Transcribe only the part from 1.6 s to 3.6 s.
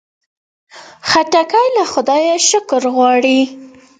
له خدایه شکر غواړي.